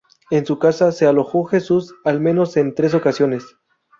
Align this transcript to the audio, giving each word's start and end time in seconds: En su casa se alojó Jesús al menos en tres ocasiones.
En 0.31 0.47
su 0.47 0.57
casa 0.57 0.91
se 0.91 1.05
alojó 1.05 1.43
Jesús 1.45 1.93
al 2.03 2.19
menos 2.19 2.57
en 2.57 2.73
tres 2.73 2.95
ocasiones. 2.95 3.45